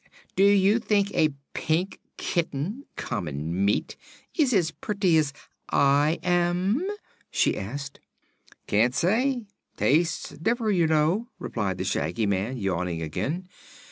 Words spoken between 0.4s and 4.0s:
you think a pink kitten common meat